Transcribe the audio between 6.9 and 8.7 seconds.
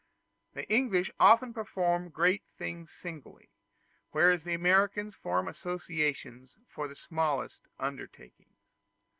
smallest undertakings.